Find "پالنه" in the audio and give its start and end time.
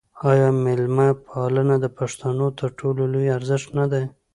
1.27-1.75